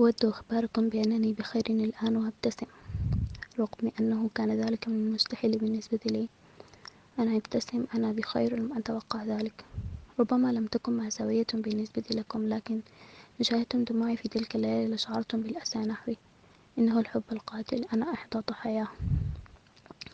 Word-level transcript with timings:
أود 0.00 0.24
إخباركم 0.24 0.88
بأنني 0.88 1.32
بخير 1.32 1.62
الآن 1.70 2.16
وأبتسم 2.16 2.66
رغم 3.58 3.92
أنه 4.00 4.30
كان 4.34 4.50
ذلك 4.60 4.88
من 4.88 4.94
المستحيل 4.94 5.58
بالنسبة 5.58 5.98
لي. 6.06 6.28
أنا 7.18 7.36
أبتسم 7.36 7.84
أنا 7.94 8.12
بخير 8.12 8.56
لم 8.56 8.78
أتوقع 8.78 9.24
ذلك. 9.24 9.64
ربما 10.20 10.52
لم 10.52 10.66
تكن 10.66 10.92
مأساوية 10.92 11.46
بالنسبة 11.54 12.02
لكم 12.10 12.48
لكن 12.48 12.80
شاهدتم 13.42 13.84
دموعي 13.84 14.16
في 14.16 14.28
تلك 14.28 14.56
الليالي 14.56 14.94
لشعرتم 14.94 15.40
بالأسى 15.40 15.78
نحوي. 15.78 16.16
إنه 16.78 17.00
الحب 17.00 17.22
القاتل 17.32 17.84
أنا 17.92 18.12
إحدى 18.12 18.38
ضحاياه 18.48 18.88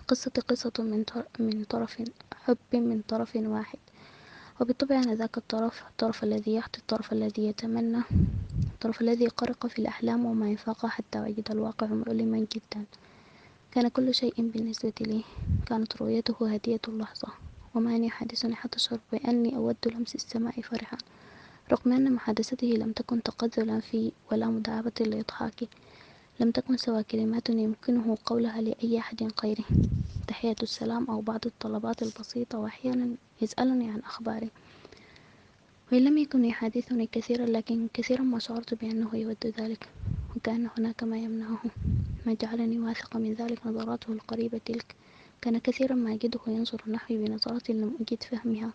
قصتي 0.09 0.41
قصة 0.41 0.73
من, 0.79 1.05
من 1.39 1.65
طرف 1.65 2.03
حب 2.45 2.59
من 2.73 3.03
طرف 3.09 3.37
واحد. 3.37 3.79
وبالطبع 4.61 4.97
أنا 4.97 5.15
ذاك 5.15 5.39
الطرف 5.39 5.83
الطرف 5.91 6.25
الذي 6.25 6.55
يحظى 6.55 6.79
الطرف 6.79 7.13
الذي 7.13 7.43
يتمنى. 7.47 8.03
الطرف 8.85 9.01
الذي 9.01 9.29
غرق 9.43 9.67
في 9.67 9.79
الأحلام 9.79 10.25
وما 10.25 10.51
يفاقها 10.51 10.89
حتى 10.89 11.21
وجد 11.21 11.51
الواقع 11.51 11.87
مؤلما 11.87 12.39
جدا. 12.39 12.85
كان 13.73 13.89
كل 13.89 14.15
شيء 14.15 14.35
بالنسبة 14.39 14.93
لي. 15.01 15.25
كانت 15.67 15.97
رؤيته 15.97 16.55
هدية 16.55 16.81
اللحظة. 16.89 17.29
وما 17.75 17.97
يحدثني 17.97 18.55
حتى 18.55 18.77
أشعر 18.77 18.99
بأني 19.13 19.57
أود 19.57 19.77
لمس 19.87 20.15
السماء 20.15 20.61
فرحا. 20.61 20.97
رغم 21.73 21.93
أن 21.93 22.13
محادثته 22.13 22.67
لم 22.67 22.93
تكن 22.93 23.23
تقذلا 23.23 23.81
في 23.81 24.13
ولا 24.33 24.47
مداعبة 24.47 24.93
لإضحاكي 25.01 25.69
لم 26.41 26.51
تكن 26.51 26.77
سوى 26.77 27.03
كلمات 27.03 27.49
يمكنه 27.49 28.19
قولها 28.27 28.61
لأي 28.61 28.99
أحد 28.99 29.31
غيري 29.45 29.65
تحية 30.29 30.57
السلام 30.63 31.11
أو 31.11 31.21
بعض 31.21 31.41
الطلبات 31.47 32.03
البسيطة 32.03 32.59
وأحيانا 32.59 33.09
يسألني 33.43 33.91
عن 33.91 34.01
أخباري. 34.01 34.51
وإن 35.93 36.05
لم 36.05 36.19
يكن 36.19 36.45
يحادثني 36.45 37.07
كثيرا 37.13 37.47
لكن 37.47 37.89
كثيرا 37.95 38.23
ما 38.23 38.39
شعرت 38.39 38.75
بأنه 38.75 39.17
يود 39.17 39.55
ذلك 39.59 39.89
وكأن 40.37 40.69
هناك 40.79 41.03
ما 41.03 41.19
يمنعه. 41.19 41.63
ما 42.27 42.37
جعلني 42.43 42.79
واثقة 42.79 43.19
من 43.19 43.35
ذلك 43.35 43.67
نظراته 43.67 44.13
القريبة 44.13 44.61
تلك. 44.65 44.95
كان 45.41 45.59
كثيرا 45.59 45.95
ما 45.95 46.15
أجده 46.15 46.41
ينظر 46.47 46.83
نحوي 46.87 47.17
بنظرات 47.17 47.71
لم 47.71 47.97
أجد 48.01 48.23
فهمها. 48.23 48.73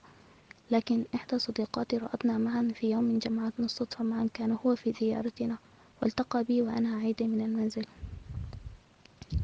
لكن 0.72 1.06
إحدى 1.16 1.40
صديقاتي 1.40 1.98
رأتنا 1.98 2.38
معا 2.38 2.72
في 2.76 2.92
يوم 2.92 3.20
جمعتنا 3.20 3.66
الصدفة 3.66 4.04
معا 4.04 4.30
كان 4.34 4.58
هو 4.66 4.76
في 4.76 4.94
زيارتنا 5.02 5.58
والتقى 6.02 6.44
بي 6.44 6.62
وأنا 6.62 6.96
عائدة 6.96 7.28
من 7.28 7.42
المنزل. 7.42 7.86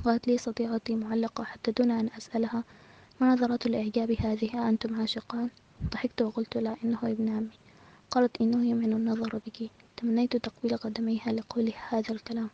قالت 0.05 0.27
لي 0.27 0.37
صديقتي 0.37 0.95
معلقة 0.95 1.43
حتى 1.43 1.71
دون 1.71 1.91
أن 1.91 2.09
أسألها 2.17 2.63
ما 3.21 3.33
نظرات 3.33 3.65
الإعجاب 3.65 4.11
هذه؟ 4.11 4.69
أنتم 4.69 5.01
عاشقان؟ 5.01 5.49
ضحكت 5.83 6.21
وقلت 6.21 6.57
لا 6.57 6.75
إنه 6.83 6.99
ابن 7.03 7.29
عمي. 7.29 7.49
قالت 8.11 8.41
إنه 8.41 8.65
يمعن 8.69 8.93
النظر 8.93 9.41
بك. 9.45 9.69
تمنيت 9.97 10.37
تقبيل 10.37 10.77
قدميها 10.77 11.31
لقولها 11.31 11.89
هذا 11.89 12.11
الكلام 12.13 12.49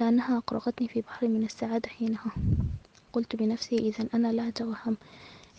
لأنها 0.00 0.38
أقرقتني 0.38 0.88
في 0.88 1.00
بحر 1.00 1.28
من 1.28 1.44
السعادة 1.44 1.88
حينها. 1.88 2.32
قلت 3.12 3.36
بنفسي 3.36 3.76
إذا 3.76 4.08
أنا 4.14 4.32
لا 4.32 4.48
أتوهم. 4.48 4.96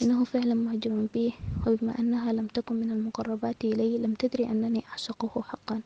إنه 0.02 0.24
فعلا 0.24 0.54
معجب 0.54 1.08
بي 1.14 1.34
وبما 1.68 2.00
أنها 2.00 2.34
لم 2.34 2.48
تكن 2.48 2.76
من 2.76 2.92
المقربات 2.92 3.64
إلي 3.66 3.98
لم 3.98 4.14
تدري 4.14 4.46
أنني 4.46 4.84
أعشقه 4.92 5.42
حقا. 5.42 5.82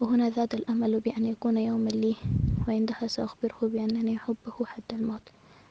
وهنا 0.00 0.30
زاد 0.30 0.54
الأمل 0.54 1.00
بأن 1.00 1.24
يكون 1.26 1.56
يوما 1.56 1.88
لي 1.90 2.16
وعندها 2.68 3.06
سأخبره 3.06 3.58
بأنني 3.62 4.16
أحبه 4.16 4.64
حتى 4.64 4.96
الموت. 4.96 5.22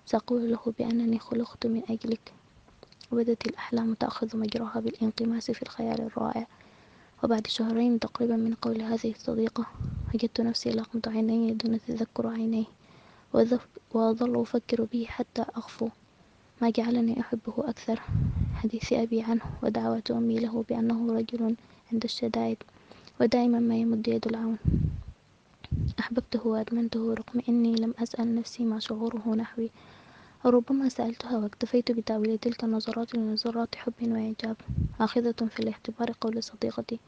سأقول 0.05 0.51
له 0.51 0.73
بأنني 0.79 1.19
خلقت 1.19 1.67
من 1.67 1.81
أجلك. 1.89 2.33
وبدت 3.11 3.47
الأحلام 3.47 3.93
تأخذ 3.93 4.37
مجراها 4.37 4.79
بالانغماس 4.79 5.51
في 5.51 5.61
الخيال 5.61 6.01
الرائع. 6.01 6.47
وبعد 7.23 7.47
شهرين 7.47 7.99
تقريبا 7.99 8.35
من 8.35 8.53
قول 8.53 8.81
هذه 8.81 9.11
الصديقة 9.11 9.65
وجدت 10.13 10.41
نفسي 10.41 10.71
لغمت 10.71 11.07
عيني 11.07 11.53
دون 11.53 11.79
تذكر 11.87 12.27
عينيه 12.27 12.65
وأظل 13.93 14.41
أفكر 14.41 14.83
به 14.83 15.05
حتى 15.09 15.41
أغفو 15.57 15.89
ما 16.61 16.69
جعلني 16.69 17.19
أحبه 17.19 17.53
أكثر 17.57 18.01
حديث 18.55 18.93
أبي 18.93 19.21
عنه 19.21 19.41
ودعوة 19.63 20.03
أمي 20.11 20.39
له 20.39 20.65
بأنه 20.69 21.13
رجل 21.13 21.55
عند 21.93 22.03
الشدائد 22.03 22.57
ودائما 23.21 23.59
ما 23.59 23.75
يمد 23.75 24.07
يد 24.07 24.27
العون. 24.27 24.57
أحببته 25.99 26.47
وأدمنته 26.47 27.13
رغم 27.13 27.41
أني 27.49 27.75
لم 27.75 27.93
أسأل 27.99 28.35
نفسي 28.35 28.63
ما 28.65 28.79
شعوره 28.79 29.35
نحوي. 29.35 29.69
ربما 30.45 30.89
سألتها 30.89 31.37
واكتفيت 31.37 31.91
بتأويل 31.91 32.37
تلك 32.37 32.63
النظرات 32.63 33.15
لنظرات 33.15 33.75
حب 33.75 33.93
وإعجاب 34.01 34.55
آخذة 34.99 35.31
في 35.31 35.59
الاعتبار 35.59 36.11
قول 36.21 36.43
صديقتي. 36.43 36.99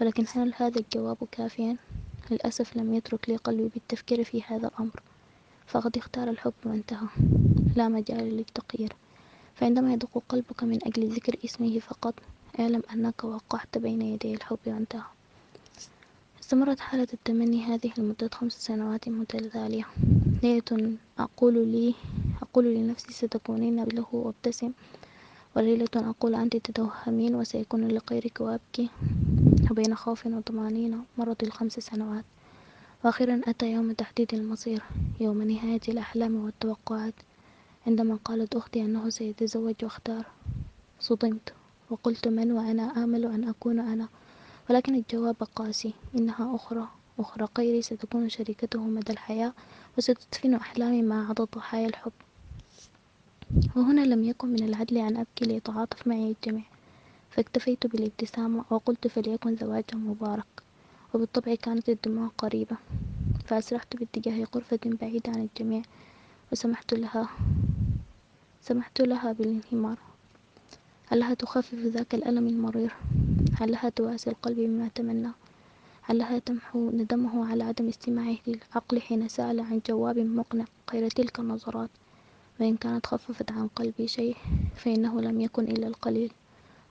ولكن 0.00 0.24
هل 0.34 0.52
هذا 0.56 0.80
الجواب 0.80 1.16
كافيا؟ 1.32 1.76
للأسف 2.30 2.76
لم 2.76 2.94
يترك 2.94 3.28
لي 3.28 3.36
قلبي 3.36 3.68
بالتفكير 3.74 4.24
في 4.24 4.42
هذا 4.42 4.68
الأمر. 4.68 5.02
فقد 5.66 5.96
اختار 5.96 6.30
الحب 6.30 6.52
وانتهى. 6.64 7.06
لا 7.76 7.88
مجال 7.88 8.36
للتغيير 8.36 8.92
فعندما 9.54 9.92
يدق 9.92 10.22
قلبك 10.28 10.62
من 10.64 10.78
أجل 10.86 11.08
ذكر 11.08 11.36
اسمه 11.44 11.78
فقط 11.78 12.14
اعلم 12.60 12.82
أنك 12.94 13.24
وقعت 13.24 13.78
بين 13.78 14.02
يدي 14.02 14.34
الحب 14.34 14.58
وانتهى. 14.66 15.02
استمرت 16.42 16.80
حالة 16.80 17.08
التمني 17.12 17.64
هذه 17.64 17.90
لمدة 17.98 18.30
خمس 18.34 18.52
سنوات 18.52 19.08
متتالية. 19.08 19.86
ليلة 20.42 20.96
أقول 21.18 21.54
لي 21.68 21.94
أقول 22.50 22.74
لنفسي 22.74 23.12
ستكونين 23.12 23.84
له 23.84 24.06
وابتسم 24.12 24.72
وليلة 25.56 25.88
أقول 25.96 26.34
أنت 26.34 26.56
تتوهمين 26.56 27.34
وسيكون 27.34 27.88
لغيرك 27.88 28.40
وأبكي 28.40 28.88
وبين 29.70 29.94
خوف 29.94 30.26
وطمأنينة 30.26 31.04
مرت 31.18 31.42
الخمس 31.42 31.72
سنوات. 31.72 32.24
وأخيرا 33.04 33.40
أتى 33.46 33.72
يوم 33.72 33.92
تحديد 33.92 34.34
المصير 34.34 34.82
يوم 35.20 35.42
نهاية 35.42 35.80
الأحلام 35.88 36.44
والتوقعات. 36.44 37.14
عندما 37.86 38.18
قالت 38.24 38.56
أختي 38.56 38.80
أنه 38.80 39.08
سيتزوج 39.08 39.74
واختار 39.82 40.26
صدمت 41.00 41.52
وقلت 41.90 42.28
من 42.28 42.52
وأنا 42.52 42.82
آمل 43.04 43.24
أن 43.26 43.48
أكون 43.48 43.78
أنا؟ 43.78 44.08
ولكن 44.70 44.94
الجواب 44.94 45.36
قاسي 45.56 45.94
إنها 46.18 46.54
أخرى 46.56 46.88
أخرى 47.18 47.48
غيري 47.58 47.82
ستكون 47.82 48.28
شريكته 48.28 48.80
مدى 48.82 49.12
الحياة 49.12 49.52
وستدفن 49.98 50.54
أحلامي 50.54 51.02
مع 51.02 51.28
عدد 51.28 51.48
ضحايا 51.56 51.86
الحب. 51.86 52.12
وهنا 53.76 54.00
لم 54.00 54.24
يكن 54.24 54.48
من 54.48 54.62
العدل 54.62 54.98
أن 54.98 55.16
أبكي 55.16 55.44
ليتعاطف 55.44 56.06
معي 56.06 56.30
الجميع 56.30 56.64
فاكتفيت 57.30 57.86
بالابتسامة 57.86 58.64
وقلت 58.70 59.06
فليكن 59.06 59.56
زواجا 59.56 59.94
مبارك 59.94 60.46
وبالطبع 61.14 61.54
كانت 61.54 61.88
الدموع 61.88 62.30
قريبة 62.38 62.76
فأسرعت 63.46 63.96
باتجاه 63.96 64.46
غرفة 64.54 64.80
بعيدة 64.84 65.32
عن 65.32 65.48
الجميع 65.54 65.82
وسمحت 66.52 66.94
لها 66.94 67.28
سمحت 68.62 69.00
لها 69.00 69.32
بالانهمار 69.32 69.98
علها 71.12 71.34
تخفف 71.34 71.74
ذاك 71.74 72.14
الألم 72.14 72.46
المرير؟ 72.46 72.94
علها 73.60 73.88
تواسي 73.88 74.30
القلب 74.30 74.56
بما 74.56 74.88
تمنى؟ 74.94 75.30
علها 76.08 76.38
تمحو 76.38 76.90
ندمه 76.90 77.50
على 77.50 77.64
عدم 77.64 77.88
استماعه 77.88 78.36
للعقل 78.46 79.00
حين 79.00 79.28
سأل 79.28 79.60
عن 79.60 79.80
جواب 79.88 80.18
مقنع 80.18 80.64
غير 80.92 81.08
تلك 81.08 81.40
النظرات؟ 81.40 81.90
وإن 82.60 82.76
كانت 82.76 83.06
خففت 83.06 83.52
عن 83.52 83.68
قلبي 83.68 84.08
شيء 84.08 84.36
فإنه 84.76 85.20
لم 85.20 85.40
يكن 85.40 85.64
إلا 85.64 85.86
القليل. 85.86 86.32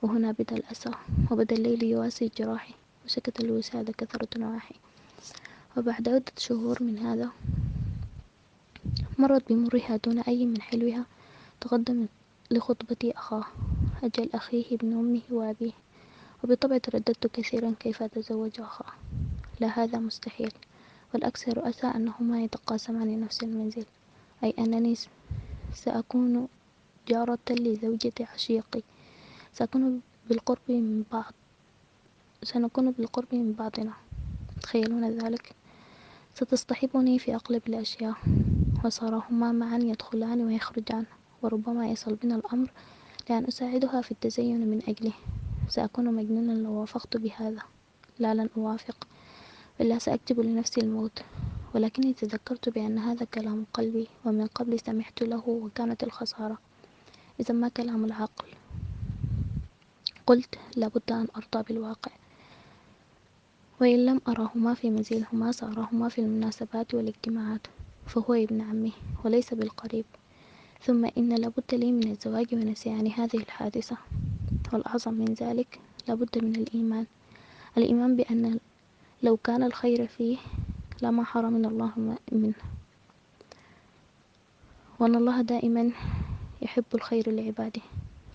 وهنا 0.02 0.32
بدأ 0.32 0.56
الأسى 0.56 0.92
وبدأ 1.32 1.56
الليل 1.56 1.84
يواسي 1.84 2.32
جراحي 2.38 2.74
وسكت 3.06 3.40
الوسادة 3.40 3.94
كثرة 3.94 4.28
نواحي. 4.38 4.76
وبعد 5.78 6.10
عدة 6.10 6.32
شهور 6.38 6.84
من 6.84 6.98
هذا 6.98 7.30
مرت 9.18 9.50
بمرها 9.50 9.98
دون 10.06 10.20
أي 10.20 10.46
من 10.46 10.62
حلوها 10.62 11.06
تقدم 11.62 12.06
لخطبة 12.52 13.14
أخاه 13.16 13.46
أجل 14.04 14.30
أخيه 14.34 14.66
ابن 14.76 14.94
أمه 14.94 15.22
وأبيه. 15.32 15.72
وبالطبع 16.44 16.78
ترددت 16.78 17.28
كثيرا 17.28 17.74
كيف 17.80 18.04
أتزوج 18.04 18.62
أخاه. 18.62 18.94
لا 19.60 19.68
هذا 19.68 20.00
مستحيل. 20.00 20.52
والأكثر 21.14 21.70
أسى 21.70 21.88
أنهما 21.88 22.44
يتقاسمان 22.44 23.20
نفس 23.22 23.44
المنزل 23.44 23.86
أي 24.44 24.54
أنني 24.60 24.96
سأكون 25.80 26.48
جارة 27.08 27.40
لزوجة 27.50 28.14
عشيقي. 28.34 28.82
سأكون 29.54 30.02
بالقرب 30.30 30.62
من 30.70 31.04
بعض. 31.12 31.34
سنكون 32.44 32.92
بالقرب 32.92 33.28
من 33.32 33.54
بعضنا. 33.54 33.94
تخيلون 34.62 35.10
ذلك؟ 35.10 35.56
ستصطحبني 36.36 37.20
في 37.20 37.36
أغلب 37.36 37.62
الأشياء. 37.68 38.16
وصار 38.86 39.24
هما 39.30 39.52
معا 39.52 39.78
يدخلان 39.78 40.42
ويخرجان. 40.42 41.06
وربما 41.42 41.88
يصل 41.88 42.16
بنا 42.16 42.36
الأمر 42.36 42.72
لأن 43.30 43.46
أساعدها 43.46 44.02
في 44.02 44.12
التزين 44.12 44.68
من 44.68 44.82
أجله. 44.88 45.14
سأكون 45.70 46.14
مجنونا 46.14 46.52
لو 46.52 46.72
وافقت 46.72 47.18
بهذا. 47.18 47.62
لا 48.20 48.34
لن 48.34 48.50
أوافق. 48.58 49.08
إلا 49.82 50.00
سأكتب 50.00 50.40
لنفسي 50.40 50.82
الموت. 50.82 51.22
ولكني 51.74 52.14
تذكرت 52.14 52.70
بأن 52.70 52.98
هذا 52.98 53.26
كلام 53.26 53.66
قلبي 53.74 54.08
ومن 54.26 54.48
قبل 54.48 54.80
سمحت 54.80 55.24
له 55.24 55.44
وكانت 55.50 56.04
الخسارة. 56.04 56.58
إذا 57.40 57.54
ما 57.54 57.68
كلام 57.68 58.06
العقل؟ 58.06 58.48
قلت 60.28 60.56
لابد 60.76 61.12
أن 61.12 61.28
أرضى 61.36 61.64
بالواقع. 61.64 62.12
وإن 63.82 64.06
لم 64.06 64.22
أراهما 64.28 64.74
في 64.74 64.90
منزلهما 64.90 65.52
سأراهما 65.52 66.10
في 66.10 66.22
المناسبات 66.22 66.94
والاجتماعات 66.94 67.68
فهو 68.08 68.34
ابن 68.34 68.62
عمي 68.62 68.94
وليس 69.26 69.54
بالقريب. 69.54 70.06
ثم 70.82 71.06
إن 71.18 71.30
لابد 71.36 71.74
لي 71.74 71.92
من 71.92 72.12
الزواج 72.12 72.56
ونسيان 72.56 73.08
هذه 73.08 73.38
الحادثة. 73.38 73.98
والأعظم 74.74 75.14
من 75.14 75.34
ذلك 75.34 75.80
لابد 76.08 76.44
من 76.44 76.56
الإيمان. 76.56 77.06
الإيمان 77.78 78.16
بأن 78.16 78.60
لو 79.24 79.38
كان 79.38 79.64
الخير 79.64 80.08
فيه 80.08 80.38
لما 81.02 81.24
حرمنا 81.24 81.68
الله 81.68 81.92
منه. 82.32 82.54
وأن 85.00 85.16
الله 85.16 85.42
دائما 85.42 85.92
يحب 86.62 86.84
الخير 86.94 87.32
لعباده 87.32 87.82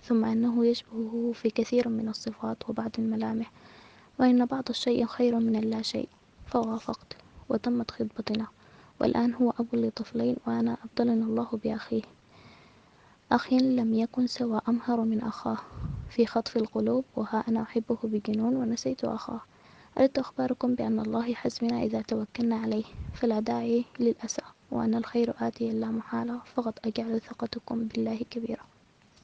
ثم 0.03 0.25
أنه 0.25 0.65
يشبهه 0.65 1.31
في 1.33 1.49
كثير 1.49 1.89
من 1.89 2.09
الصفات 2.09 2.69
وبعض 2.69 2.91
الملامح 2.99 3.51
وإن 4.19 4.45
بعض 4.45 4.63
الشيء 4.69 5.05
خير 5.05 5.39
من 5.39 5.55
اللا 5.55 5.81
شيء 5.81 6.09
فوافقت 6.47 7.17
وتمت 7.49 7.91
خطبتنا. 7.91 8.47
والآن 9.01 9.33
هو 9.33 9.53
أب 9.59 9.75
لطفلين 9.75 10.35
وأنا 10.47 10.77
أبدلنا 10.85 11.25
الله 11.25 11.49
بأخيه. 11.63 12.01
أخ 13.31 13.53
لم 13.53 13.93
يكن 13.93 14.27
سوى 14.27 14.61
أمهر 14.69 15.01
من 15.01 15.21
أخاه. 15.21 15.57
في 16.09 16.25
خطف 16.25 16.57
القلوب 16.57 17.05
وها 17.15 17.43
أنا 17.47 17.61
أحبه 17.61 17.97
بجنون 18.03 18.55
ونسيت 18.55 19.03
أخاه. 19.05 19.41
أردت 19.97 20.19
أخباركم 20.19 20.75
بأن 20.75 20.99
الله 20.99 21.33
حسبنا 21.33 21.83
إذا 21.83 22.01
توكلنا 22.01 22.55
عليه 22.55 22.83
فلا 23.13 23.39
داعي 23.39 23.85
للأسى 23.99 24.41
وأن 24.71 24.95
الخير 24.95 25.33
آتي 25.39 25.71
لا 25.71 25.87
محالة 25.87 26.41
فقط 26.55 26.79
أجعل 26.85 27.21
ثقتكم 27.21 27.87
بالله 27.87 28.19
كبيرة. 28.29 28.74